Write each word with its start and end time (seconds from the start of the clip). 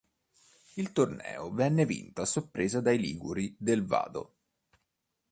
Il 0.77 0.93
torneo 0.93 1.51
venne 1.51 1.85
vinto 1.85 2.23
a 2.23 2.25
sorpresa 2.25 2.81
dai 2.81 2.97
liguri 2.97 3.55
del 3.59 3.85
Vado. 3.85 4.33